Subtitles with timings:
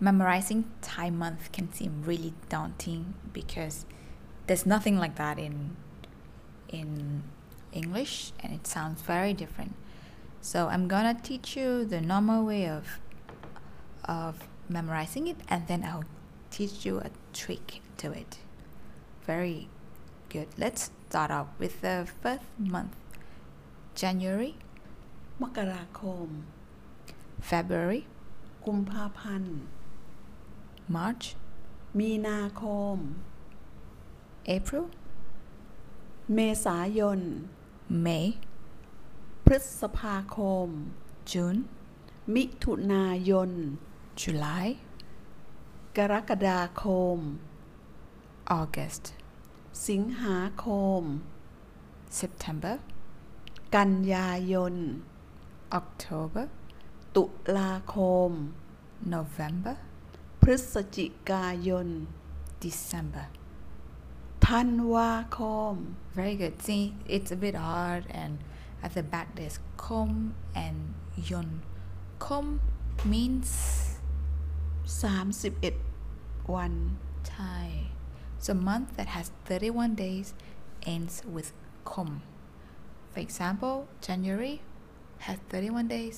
[0.00, 3.86] memorizing Thai month can seem really daunting because
[4.46, 5.76] there's nothing like that in
[6.68, 7.22] in
[7.72, 9.74] English and it sounds very different.
[10.40, 13.00] So I'm gonna teach you the normal way of
[14.04, 16.04] of memorizing it and then I'll
[16.50, 18.38] teach you a trick to it.
[19.26, 19.68] Very
[20.28, 20.48] good.
[20.56, 22.94] Let's start off with the first month.
[23.94, 24.54] January,
[25.42, 26.28] มกราคม
[27.50, 28.02] February,
[28.66, 29.56] กุมภาพันธ์
[30.95, 31.25] March,
[31.99, 32.63] มีนาค
[32.95, 32.97] ม
[34.49, 34.85] April,
[36.33, 37.19] เมษายน
[38.05, 38.25] May,
[39.45, 40.67] พฤษภาคม
[41.31, 41.59] June,
[42.33, 43.49] มิถุนายน
[44.21, 44.67] July,
[45.97, 46.85] กรกฎาค
[47.15, 47.17] ม
[48.59, 49.05] August,
[49.87, 50.67] สิงหาค
[50.99, 51.01] ม
[52.19, 52.75] September,
[53.75, 54.75] กันยายน
[55.79, 56.45] October,
[57.15, 57.23] ตุ
[57.57, 57.97] ลาค
[58.29, 58.31] ม
[59.13, 59.75] November,
[60.42, 61.88] พฤศจิกายน
[62.64, 63.26] December.
[64.46, 65.40] ธันวาค
[65.72, 65.74] ม
[66.18, 66.56] Very good.
[66.66, 66.84] See,
[67.14, 68.32] it's a bit hard, and
[68.84, 70.12] at the back there's kom
[70.64, 70.78] and
[71.30, 71.48] yon.
[72.26, 72.46] Kom
[73.12, 73.50] means
[74.86, 76.74] 31 วัน
[77.34, 77.68] Thai.
[78.44, 80.26] So month that has 31 days
[80.94, 81.48] ends with
[81.90, 82.10] kom.
[83.12, 84.56] For example, January
[85.26, 86.16] has 31 days.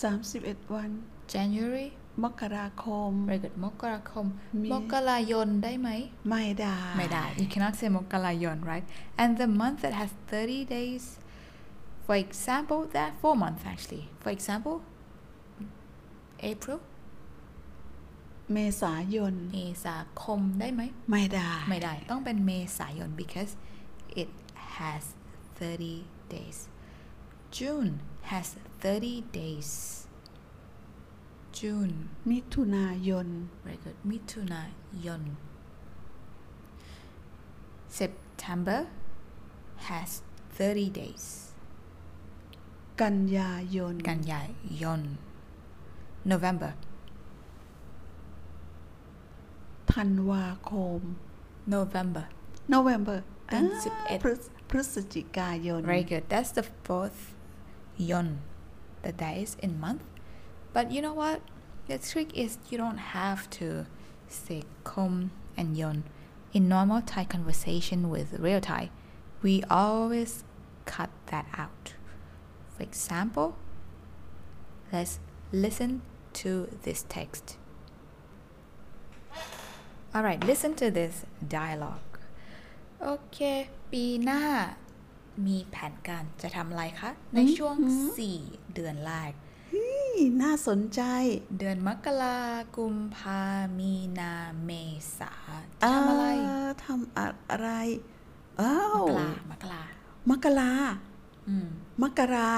[0.00, 0.90] 31 วัน
[1.34, 1.88] January,
[2.23, 3.55] มกราคม very good.
[3.65, 4.27] Mokarakom.
[4.61, 5.89] Me- Mokarayon ได้ไหม
[6.29, 8.85] ไม่ได้ ไม่ได้ you cannot say Mokalayon right
[9.21, 11.03] and the month that has 30 days
[12.05, 14.75] for example that four months actually for example
[16.51, 16.79] April
[18.53, 23.51] เมษายน เมษาคมได้ไหม ไม่ได้ ไม่ได้ ต้องเป็นเมษายน because
[24.21, 24.29] it
[24.77, 25.03] has
[25.59, 26.57] 30 days
[27.57, 27.91] June
[28.31, 28.47] has
[28.81, 29.71] 30 days
[31.58, 31.94] June
[32.30, 33.26] มิถุนายน
[33.64, 34.62] very good มิถุนา
[35.06, 35.22] ยน
[37.98, 38.80] September
[39.88, 40.10] has
[40.56, 41.26] 30 days
[43.02, 44.42] กันยายน กันยา
[44.82, 45.00] ยน
[46.30, 46.72] November
[49.92, 51.00] ธันวาคม
[51.74, 52.26] November
[52.74, 57.20] November เป็น อ่า สิบเอ็ด พฤศพฤศจิกายน very good that's the fourth
[58.10, 58.28] yon
[59.04, 60.04] the days in month
[60.74, 61.40] but you know what
[61.88, 63.86] the trick is you don't have to
[64.28, 66.04] say kom and yon
[66.52, 68.90] in normal Thai conversation with real Thai
[69.42, 70.44] we always
[70.84, 71.94] cut that out
[72.74, 73.56] for example
[74.92, 75.18] let's
[75.52, 76.02] listen
[76.32, 77.56] to this text
[80.14, 81.24] alright listen to this
[81.58, 82.10] dialogue
[83.02, 83.38] โอเค
[83.92, 84.42] ปีหน้า
[85.46, 87.76] มีแผนการจะทำอะไรคะ ในช่วง
[88.26, 89.32] 4 เดือนแรก
[90.15, 91.01] นี่น่าสนใจ
[91.57, 92.39] เดือนมกรา
[92.75, 93.41] กุมภา
[93.77, 94.33] มีนา
[94.63, 94.71] เม
[95.17, 95.33] ษา
[95.81, 97.27] จะทำอะไราทำอะ
[97.59, 97.69] ไร
[98.59, 99.83] อ้ามวกรามกรา
[100.29, 100.71] มกรา
[101.47, 101.67] อืม
[102.01, 102.53] มกรา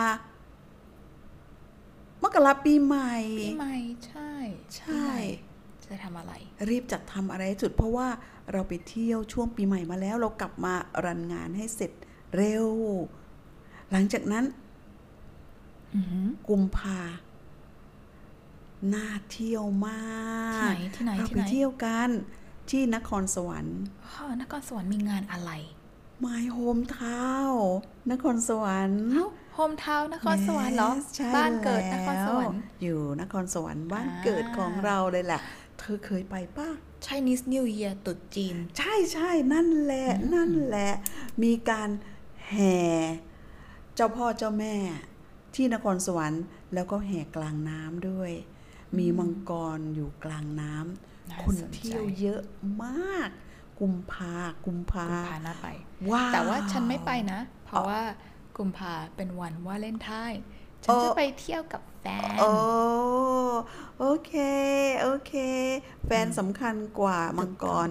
[2.24, 3.76] มกราปีใหม่ ปีใหม่
[4.08, 4.32] ใช่
[4.76, 5.22] ใช่ปีใหม่
[5.86, 6.34] จะทำอะไร
[6.70, 8.08] รีบจัดทำอะไรให้สุดเพราะว่า
[8.52, 10.74] เราไปเที่ยวช่วงปีใหม่มาแล้ว เรากลับมา
[11.06, 11.92] รันงานให้เสร็จ
[12.36, 12.68] เร็ว
[13.92, 14.46] หลังจากนั้น
[15.96, 17.00] อือหือกุมภา
[18.94, 20.02] น่าเที่ยวมา
[20.52, 22.10] กที่ไหนที่ไหนเราที่ไปไหนเที่ยวกัน
[22.70, 25.52] ที่นครสวรรค์อ๋อนครสวรรค์มีงานอะไร
[26.26, 27.60] My Home Town
[28.12, 35.42] นครสวรรค์เอ้าโฮมทาวนครสวรรค์เหรอ Yes ใช่บ้านเกิดนครสวรรค์แล้อยู่นครสวรรค์บ้านอ่าเกิดของเราเลยแหละ
[35.80, 36.70] เธอเคยไปป้า
[37.06, 40.92] Chinese New Year ตรุษจีน ใช่ใช่นั่นแหละ นั่นแหละ
[41.44, 41.90] มีการ
[42.50, 42.78] แห่
[43.96, 44.76] เจ้าพ่อเจ้าแม่
[45.56, 46.44] ที่นครสวรรค์
[46.74, 48.32] แล้วก็แห่กลางน้ำด้วย
[48.98, 50.74] มีมังกรอยู่กลางน้
[51.30, 52.42] น่าำคนสนใจเที่ยวเยอะ
[52.84, 53.30] มาก
[53.80, 55.68] กุมภากุมภากุมภาน่าไป
[56.12, 58.02] ว้าวแต่ว่าฉันไม่ไปนะ เพราะว่า
[58.58, 60.42] กุมภาเป็นวันวาเลนไทน์
[60.84, 62.50] ฉันจะเออไปเที่ยวกับแฟน โอ้
[64.00, 64.34] โอเค
[65.02, 65.34] โอเค
[66.06, 67.90] แฟนสำคัญกว่ามังกร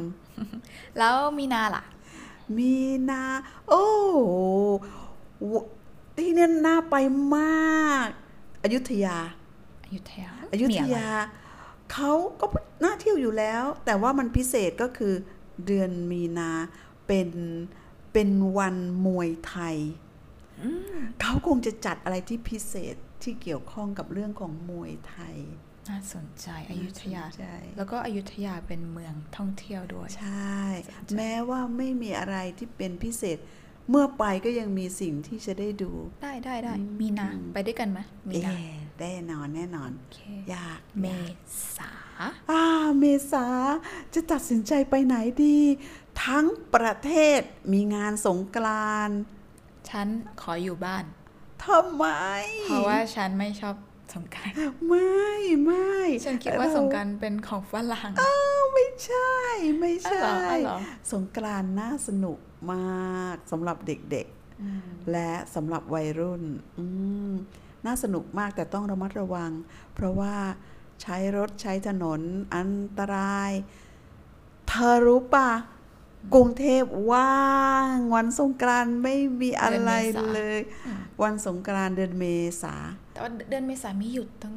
[0.98, 1.84] แล้วมีนาล่ะ
[2.56, 2.74] มี
[3.10, 3.22] นา
[3.68, 3.84] โอ้
[5.52, 5.54] ว
[6.16, 6.96] ที่เนี่ยน่าไป
[7.36, 8.08] มาก
[8.62, 9.16] อยุธยา
[9.86, 11.10] อยุธยาอยุธมีะไรยา
[11.92, 12.46] เขาก็
[12.84, 15.14] น่าเที่ยวอยู่แล้ว แต่ว่ามันพิเศษก็คือ
[15.66, 16.50] เดือนมีนา
[17.06, 17.28] เป็น
[18.12, 18.28] เป็น
[18.58, 19.76] วันมวยไทย
[21.20, 25.36] เขาคงจะจัดอะไรที่พิเศษที่เกี่ยวข้องกับเรื่องของมวยไทย
[25.90, 27.44] น่าสนใจอยุธยาน่าสนใจ
[27.76, 33.38] แล้วก็อยุธยาเป็นเมืองท่องเที่ยวด้วย ใช่สนใจแม้ว่าไม่มีอะไรที่เป็นพิเศษ
[33.90, 35.90] เมื่อไปก็ยังมีสิ่งที่จะได้ดู
[36.22, 37.98] ได้ได้ได้ มีนา ไปด้วยกันไหม
[38.28, 38.54] มีเอ๊นา
[39.00, 40.18] แน่นอนแน่นอนโอเค
[40.54, 41.36] ยากเมยาก
[41.76, 41.92] ษา
[42.50, 42.64] อ่า
[42.98, 43.46] เมษา
[44.14, 45.58] จะตัดสินใจไปไหนดี
[46.24, 47.40] ทั้งประเทศ
[47.72, 49.18] มีงานสงกรานต์
[49.90, 50.08] ฉัน
[50.42, 51.04] ขออยู่บ้าน
[51.64, 52.04] ทำไม
[52.64, 53.76] เพราะว่าฉันไม่ชอบ
[54.14, 54.48] สงกราร
[54.88, 55.26] ไม่
[55.64, 59.34] ไม่ฉันคิดว่าสงกรารเป็นของฝรั่งอ้าวไม่ใช่
[59.80, 60.78] ไม่ใช่อ้าวเหรออ้าวเหรอ
[61.12, 62.38] สงกรานต์น่าสนุก
[62.72, 66.42] มากสำหรับเด็กๆ และสำหรับวัยรุ่น
[66.78, 66.84] อื
[67.30, 67.32] ม
[67.86, 69.50] น่าสนุกมากแต่ต้องระมัดระวัง
[69.94, 70.34] เพราะว่า
[71.02, 72.20] ใช้รถใช้ถนน
[72.54, 73.50] อันตราย
[74.68, 75.50] เธอรู้ปะ
[76.34, 77.46] กรุงเทพว่า
[77.92, 80.58] งวันสงกรานต์ไม่มีอะไรเดือนเมษาเลย
[81.22, 82.24] วันสงกรานต์เดือนเม
[82.62, 82.74] ษา
[83.12, 84.54] แต่ว่าเดือนเมษามีหยุดตั้ง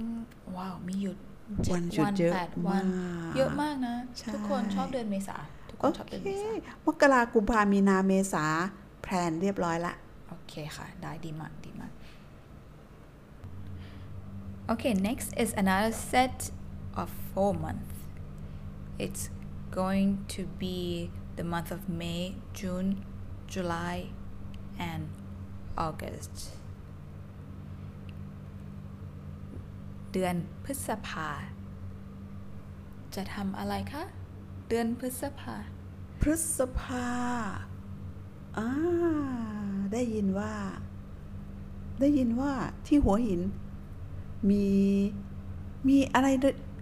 [0.57, 1.17] ว้าวมีหยุด
[1.65, 5.37] เจ็ดวันหยุดเยอะแปดวันมากเยอะมากนะใช่ทุกคนชอบเดือนเมษา
[5.69, 8.45] ทุกคโอนชอบเคเดือนเมษามกรากุมภามีนาเมษา
[9.01, 9.93] แพลนเรียบร้อยละ
[10.29, 11.91] โอเคค่ะ ได้ดีมากดีมาก
[14.69, 16.51] Okay, next is another set
[16.93, 17.95] of four months.
[18.99, 19.31] It's
[19.71, 23.03] going to be the month of May, June,
[23.47, 24.09] July,
[24.77, 25.09] and
[25.75, 26.35] August.
[30.13, 31.29] เดือนพฤษภา
[33.15, 34.03] จะทำอะไรคะ
[34.69, 35.55] เดือนพฤษภา
[36.21, 37.09] พฤษภา
[38.57, 38.67] อ่า
[39.93, 40.53] ได้ยินว่า
[41.99, 42.53] ได้ยินว่า
[42.87, 43.41] ที่หัวหิน
[44.49, 44.65] มี
[45.87, 46.27] มีอะไร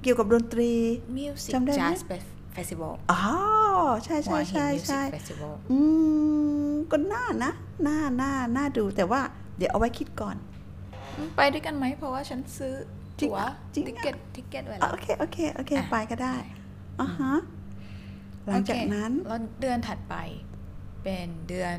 [0.04, 0.72] เกี่ยวกับดนตรี
[1.18, 3.22] Music จำได้ไหม Jazz Fe- Festival อ๋อ
[4.04, 5.80] ใช่ใช่หัวหินใช่ Music ใช่ Festival อื
[6.70, 7.52] มก็น่านะ
[7.88, 9.22] น่าน่าน่าดูแต่ว่า
[9.58, 10.36] เดี๋ยวเอาไว้คิดก่อน
[11.36, 12.74] ไปด้วยกันไหมเพราะว่าฉันซื้อ
[13.20, 16.36] จริงตั๋วอะจริงอะ ticket ticket ไว้อะแล้วโอเคโอเคโอเคอะไปก็ได้
[17.00, 17.34] อะฮะ
[18.46, 20.16] หลังจากโอเคนั้นแล้วเดือนถัดไป
[21.04, 21.78] เป็นเดือน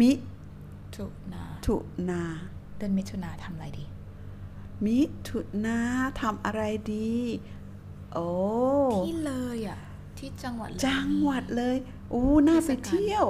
[0.00, 0.12] มิ
[0.96, 1.76] ถุนาถุ
[2.10, 2.22] นา
[2.76, 3.84] เดือนมิถุนาทำอะไรดี
[4.86, 5.80] มิถุนา
[6.20, 6.62] ทำอะไร
[6.94, 7.18] ดี
[8.12, 8.28] โอ้
[8.96, 9.80] ที่เลยอะ
[10.18, 11.76] ที่จังหวัดเลยจังหวัดเลย
[12.12, 13.26] อู้น่าไปเทศกาลเที่ยว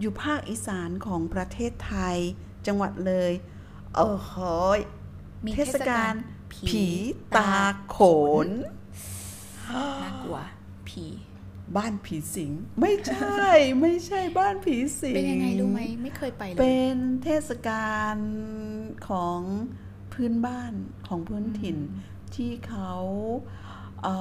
[0.00, 2.16] อยู่ภาคอีสานของประเทศไทย
[2.66, 3.32] จังหวัดเลย
[3.94, 4.34] เออโห
[4.76, 4.78] ย
[5.44, 6.12] มีเทศกาล
[6.52, 6.86] ผีผี
[7.36, 7.54] ตา
[7.88, 7.98] โข
[8.46, 8.48] น
[9.74, 10.38] น่ากลัว
[10.88, 11.06] ผี
[11.76, 13.46] บ้านผีสิง ไม่ใช่
[13.80, 18.16] ไม่ใช่บ้านผีสิง เป็นยังไงรู้ไหมไม่เคยไปเลย เป็นเทศกาล
[19.08, 19.40] ของ
[20.18, 20.72] พื้นบ้าน
[21.08, 21.76] ของพื้นถิ่น
[22.34, 22.92] ที่เขา
[24.02, 24.14] เอ่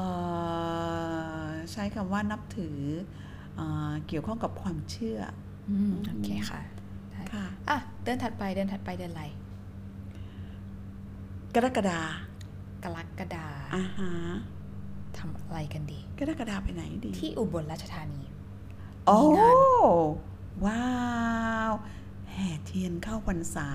[1.45, 2.79] อใช้คำว่านับถือ
[3.55, 5.19] เออเกี่ยวข้องกับความเชื่อ
[5.69, 6.61] อืมโอเคค่ะ
[7.11, 9.25] ได้ค่ะอะ เดือนถัดไปเดือนถัดไปเดือนอะไร
[11.55, 12.01] กรกฎา
[12.83, 14.11] กรกฎาอาฮะ
[15.17, 18.23] ทำอะไรกันดี กรกฎาไปไหนดี ที่อุบลราชธานี
[19.05, 19.55] โอ้มีงาน
[20.65, 20.87] ว้า
[21.69, 21.71] ว
[22.31, 23.69] แห่เทียนเข้าพรรษา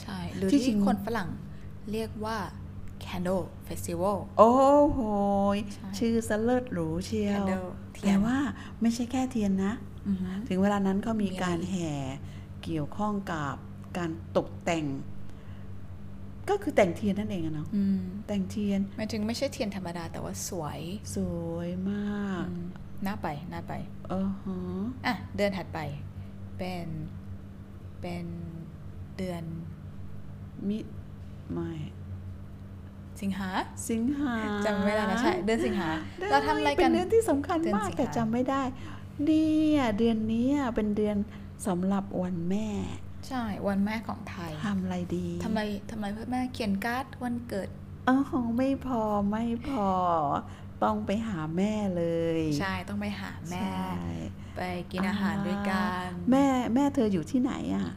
[0.00, 1.28] ใช่ หรือที่จริที่งคนฝรั่ง
[1.92, 2.38] เรียกว่า
[3.04, 4.52] Candle Festival โอ้
[4.92, 5.00] โห
[5.56, 8.38] ยใช่ ชื่อสเลิศหรูเชียว Candle เทียนแต่ว่า
[8.80, 9.72] ไม่ใช่แค่เทียนนะ
[10.08, 11.90] อือฮึ ถึงเวลานั้นเขามีมีอะไรการแห่
[12.62, 13.54] เกี่ยวข้องกับ
[13.96, 14.86] การตกแต่ง
[16.48, 20.80] ก็คือแต่งเทียนนั่นเองอะเนาะอืมแต่งเทียนหมายถึงไม่ใช่เทียนธรรมดาแต่ว่าสวย
[21.14, 21.16] ส
[21.52, 22.64] วยมากอืม
[23.06, 23.72] น่าไปน่าไป
[24.08, 24.56] เออฮะ
[25.06, 25.78] อะ เดือนถัดไป
[26.58, 26.86] เป็น
[28.00, 28.24] เป็น
[29.16, 29.42] เดือน
[30.68, 30.78] มิ
[31.52, 31.72] ไม่
[33.20, 33.50] สิงหา
[33.90, 34.34] สิงหา
[34.66, 38.62] จำไม่ได้แล้วใช่เดือนสิงหาได้เราทำอะไรกันเป็นเดือนที่สำคัญเดือนมากสิงหาแต่จำไม่ได้
[39.24, 41.16] เนี่ยเดือนนี้เป็นเดือน
[41.66, 42.68] สำหรับวันแม่
[43.28, 47.68] ใช่วันแม่ของไทยทำอะไรดีทำไมทำไมพ่อแม่เขียนการ์ดวันเกิด
[48.06, 48.20] เออ
[48.56, 49.90] ไม่พอไม่พอ
[50.82, 52.04] ต้องไปหาแม่เล
[52.38, 53.92] ย ใช่ต้องไปหาแม่ใช่
[54.56, 57.88] ไปกินอาหารด้วยกันแม่แม่เธออยู่ที่ไหนอะ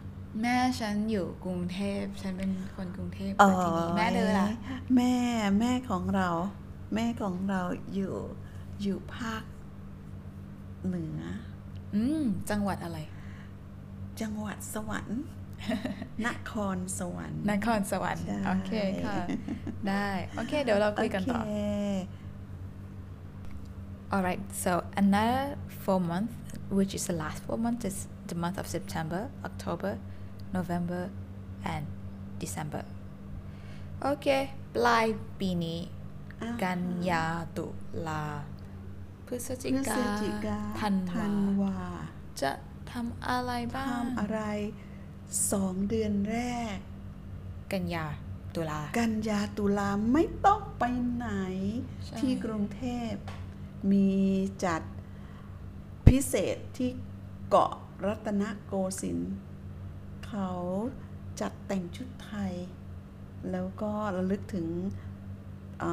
[0.42, 4.48] แม่ฉันอยู่กรุงเทพ ฉันเป็นคนกรุงเทพอ๋อแต่ทีนี้แม่เธอล่ะ
[4.96, 5.16] แม่
[5.60, 6.30] แม่ของเรา
[6.96, 7.62] แม่ของเรา
[7.94, 8.16] อยู่
[8.82, 9.44] อยู่ภาค
[10.86, 11.22] เหนือ
[11.96, 13.00] อืมจังหวัดอะไร
[14.22, 15.22] จังหวัดสวรรค์
[16.28, 18.72] นครสวรรค์นครสวรรค์ใช่โอเค
[19.06, 19.16] ค่ะ
[19.88, 21.52] ได้โอเค เดี๋ยวเราคุยกันต่อโเค
[24.13, 26.36] Alright, so another four months,
[26.70, 29.98] which is the last four months, is the month of September, October,
[30.55, 31.03] November,
[31.74, 31.86] and
[32.41, 32.83] December.
[34.01, 34.27] โอเค
[34.75, 35.05] ปลาย
[35.39, 35.79] ปีนี้
[36.41, 37.25] อ่ากันยา
[37.57, 37.67] ตุ
[38.07, 38.25] ลา
[39.27, 41.77] พฤศจิพฤกาศจิกาธันธันวาวา
[42.41, 42.51] จะ
[42.91, 44.39] ทำอะไรบ้าง ทำอะไร
[45.51, 46.38] สองเดือนแร
[46.75, 46.77] ก
[47.72, 48.05] กันยา
[48.55, 50.83] ตุลา กันยาตุลาไม่ต้องไป
[51.13, 51.29] ไหน
[52.05, 53.12] ใช่ที่กรุงเทพ
[53.91, 54.12] มี
[54.65, 54.81] จัด
[56.07, 56.89] พิเศษที่
[57.50, 57.74] เกาะ
[58.05, 59.33] รัตนโกสินทร์
[60.36, 60.54] เขา
[61.42, 62.54] จัดแต่งชุดไทย
[63.52, 64.68] แล้วก็ระลึกถึง
[65.84, 65.92] อ่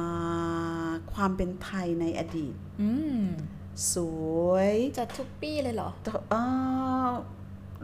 [0.87, 3.23] าความเป็นไทยในอดีตอืม
[3.93, 3.95] ส
[4.47, 5.89] วย จัดทุกปีเลยเหรอ
[6.29, 6.41] เอ่
[7.07, 7.09] อ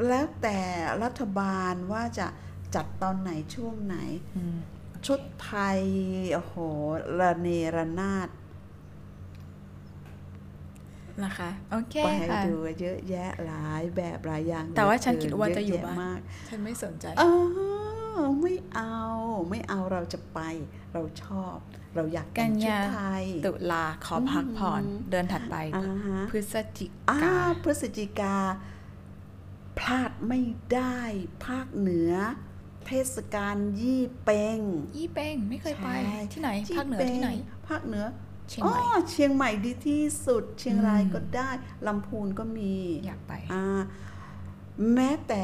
[0.07, 0.59] แล้วแต่
[1.03, 2.27] รัฐบาลว่าจะ
[2.75, 3.97] จัดตอนไหนช่วงไหน
[4.37, 4.57] อืม
[5.07, 5.79] ชุดไทย
[6.33, 6.55] โอ้โห
[7.19, 8.27] ระเนระนาด
[11.23, 16.19] นะคะโอเคไปค่ะดูเยอะแยะหลายแบบหลายอย่าง แต่ว่าฉันเหลืคิดว่าจะอยู่เแบ้านมาก
[16.49, 17.23] ฉันไม่สนใจเอ
[18.19, 18.97] อไม่เอา
[19.49, 20.39] ไม่เอาเราจะไป
[20.93, 21.57] เราชอบ
[21.95, 28.35] เราอยากแต่กังนชุดยาไทยตุลาขอพักผ่อนอืมเดือนถัดไปอ่าฮะพฤศจิอ่ากาพฤศจิกา
[29.79, 30.41] พลาดไม่
[30.73, 30.99] ได้
[31.45, 32.13] ภาคเหนือ
[32.87, 34.59] เทศกาลยี่เปง
[34.97, 37.31] ยี่เป้งไม่เคยไปใช่ที่ไหน ภาคเหนือยี่ปงที่ไหน
[37.67, 38.05] ภาคเหนือ
[38.49, 41.49] เชียงใหม่อ๋อเชียงใหม่ดีที่สุด เชียงรายอืมก็ได้
[41.87, 42.73] ลำพูนก็มี
[43.05, 43.65] อยากไปอ่า
[44.93, 45.43] แม้แต่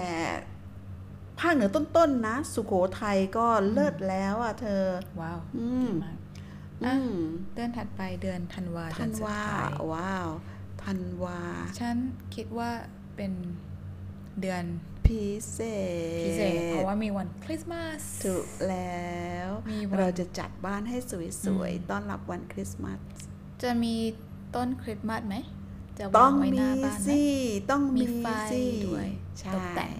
[1.40, 4.84] ภาคเหนือต้นๆนะ สุโขทัยก็เลิศแล้วอะเธอ
[5.22, 6.18] ว้าวอืดีมมาก
[6.84, 7.14] อือะม
[7.54, 10.30] เดือนถัดไปเดือนธันวาเดืธัอนนสุดวาท้ายว้าว
[10.84, 11.40] ธันวา
[11.80, 11.98] ฉัน
[12.36, 12.70] คิดว่า
[13.16, 13.32] เป็น
[14.42, 14.64] เดือน
[15.08, 15.60] พิเศ
[16.20, 23.00] ษ พิเศษ เพราะว่ามีวันคริสต์มาสถูกแล้วมีวันเราจะจัดบ้านให้สวยอืมๆต้อนรับวันคริสต์มาส
[23.64, 23.96] จะมี
[24.56, 25.36] ต้นคริสต์มาสไหม
[26.00, 27.24] จะต้วาองงไว้หมีน้าบ้านไหมสิ
[27.70, 29.08] ต้องมีมีไฟสิด้วย
[29.42, 29.94] ใช่ตกแต่ง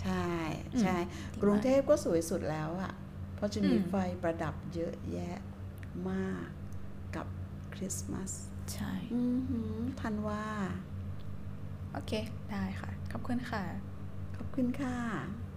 [0.00, 0.28] ใช่
[0.74, 0.96] อืมใช่
[1.34, 2.92] ดีกรุงมากเทพก็สวยสุดแล้วอะ
[3.34, 5.36] เพราะจะมีอืมไฟประดับเยอะแยะ
[6.10, 6.46] มาก
[7.16, 7.26] กับ
[7.74, 8.30] คริสต์มาส
[8.74, 10.44] ใช่อือหือธันวา
[11.92, 12.12] โอเค
[12.50, 13.87] ได้ค่ะ ขอบคุณค่ะขอบ
[14.58, 15.47] คุณค่ะ